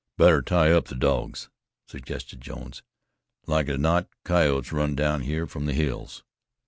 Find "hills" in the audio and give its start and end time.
5.73-6.23